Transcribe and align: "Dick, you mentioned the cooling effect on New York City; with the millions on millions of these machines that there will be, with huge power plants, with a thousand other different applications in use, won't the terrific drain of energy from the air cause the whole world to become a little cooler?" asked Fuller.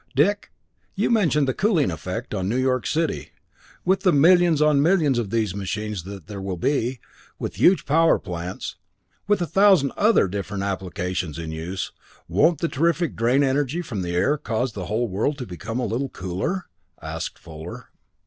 "Dick, 0.15 0.51
you 0.95 1.11
mentioned 1.11 1.47
the 1.47 1.53
cooling 1.53 1.91
effect 1.91 2.33
on 2.33 2.49
New 2.49 2.57
York 2.57 2.87
City; 2.87 3.33
with 3.85 3.99
the 3.99 4.11
millions 4.11 4.59
on 4.59 4.81
millions 4.81 5.19
of 5.19 5.29
these 5.29 5.53
machines 5.53 6.05
that 6.05 6.25
there 6.25 6.41
will 6.41 6.57
be, 6.57 6.99
with 7.37 7.57
huge 7.59 7.85
power 7.85 8.17
plants, 8.17 8.77
with 9.27 9.43
a 9.43 9.45
thousand 9.45 9.91
other 9.95 10.27
different 10.27 10.63
applications 10.63 11.37
in 11.37 11.51
use, 11.51 11.91
won't 12.27 12.61
the 12.61 12.67
terrific 12.67 13.15
drain 13.15 13.43
of 13.43 13.49
energy 13.49 13.83
from 13.83 14.01
the 14.01 14.15
air 14.15 14.39
cause 14.39 14.73
the 14.73 14.87
whole 14.87 15.07
world 15.07 15.37
to 15.37 15.45
become 15.45 15.79
a 15.79 15.85
little 15.85 16.09
cooler?" 16.09 16.65
asked 16.99 17.37
Fuller. 17.37 17.91